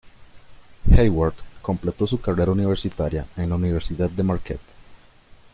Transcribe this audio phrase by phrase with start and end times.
[0.97, 4.61] Hayward completó su carrera universitaria en la Universidad de Marquette.